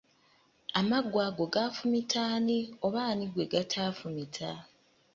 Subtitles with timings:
[0.79, 4.49] Amaggwa ago gafumita ani oba ani gwe gatafumita?